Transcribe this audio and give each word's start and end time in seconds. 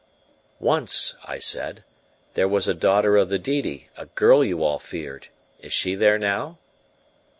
"Once," 0.59 1.13
I 1.25 1.37
said, 1.37 1.83
"there 2.33 2.47
was 2.47 2.67
a 2.67 2.73
daughter 2.73 3.17
of 3.17 3.29
the 3.29 3.37
Didi, 3.37 3.89
a 3.95 4.07
girl 4.07 4.43
you 4.43 4.63
all 4.63 4.79
feared: 4.79 5.27
is 5.59 5.73
she 5.73 5.93
there 5.93 6.17
now?" 6.17 6.57